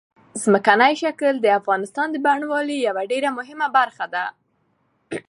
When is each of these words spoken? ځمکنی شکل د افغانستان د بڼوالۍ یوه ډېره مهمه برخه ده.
ځمکنی 0.43 0.93
شکل 1.03 1.33
د 1.41 1.47
افغانستان 1.59 2.07
د 2.11 2.15
بڼوالۍ 2.25 2.77
یوه 2.87 3.03
ډېره 3.11 3.29
مهمه 3.37 3.67
برخه 3.77 4.05
ده. 4.13 4.25